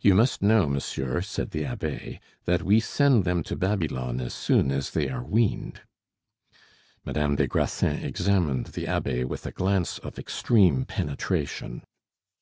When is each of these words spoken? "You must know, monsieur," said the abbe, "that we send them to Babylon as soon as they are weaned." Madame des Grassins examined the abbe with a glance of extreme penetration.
"You 0.00 0.14
must 0.14 0.40
know, 0.40 0.66
monsieur," 0.66 1.20
said 1.20 1.50
the 1.50 1.66
abbe, 1.66 2.18
"that 2.46 2.62
we 2.62 2.80
send 2.80 3.24
them 3.24 3.42
to 3.42 3.54
Babylon 3.56 4.18
as 4.22 4.32
soon 4.32 4.70
as 4.72 4.92
they 4.92 5.10
are 5.10 5.22
weaned." 5.22 5.82
Madame 7.04 7.36
des 7.36 7.46
Grassins 7.46 8.02
examined 8.02 8.68
the 8.68 8.86
abbe 8.86 9.22
with 9.24 9.44
a 9.44 9.52
glance 9.52 9.98
of 9.98 10.18
extreme 10.18 10.86
penetration. 10.86 11.82